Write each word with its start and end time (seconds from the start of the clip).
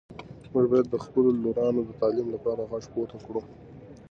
موږ 0.51 0.65
باید 0.71 0.87
د 0.89 0.95
خپلو 1.05 1.29
لورانو 1.43 1.81
د 1.85 1.89
تعلیم 2.01 2.27
لپاره 2.35 2.61
غږ 2.71 2.83
پورته 2.93 3.17
کړو. 3.25 3.41